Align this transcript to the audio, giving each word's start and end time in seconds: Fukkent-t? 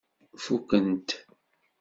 Fukkent-t? 0.43 1.09